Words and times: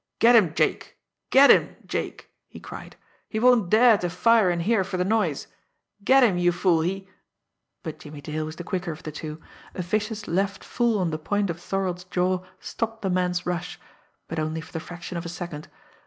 "Get 0.17 0.35
him, 0.35 0.55
Jake! 0.55 0.97
Get 1.29 1.51
him, 1.51 1.75
Jake!" 1.85 2.33
he 2.47 2.59
cried. 2.59 2.95
"He 3.29 3.39
won't 3.39 3.69
dare 3.69 3.99
to 3.99 4.09
fire 4.09 4.49
in 4.49 4.61
here 4.61 4.83
for 4.83 4.97
the 4.97 5.05
noise. 5.05 5.45
Get 6.03 6.23
him, 6.23 6.39
you 6.39 6.51
fool, 6.51 6.81
he" 6.81 7.07
But 7.83 7.99
Jimmie 7.99 8.19
Dale 8.21 8.45
was 8.45 8.55
the 8.55 8.63
quicker 8.63 8.91
of 8.91 9.03
the 9.03 9.11
two. 9.11 9.39
A 9.75 9.83
vicious 9.83 10.27
left 10.27 10.63
full 10.63 10.97
on 10.97 11.11
the 11.11 11.19
point 11.19 11.51
of 11.51 11.61
Thorold's 11.61 12.05
jaw 12.05 12.43
stopped 12.59 13.03
the 13.03 13.11
man's 13.11 13.45
rush 13.45 13.79
but 14.27 14.39
only 14.39 14.59
for 14.61 14.71
the 14.71 14.79
fraction 14.79 15.17
of 15.19 15.25
a 15.27 15.29
second. 15.29 15.67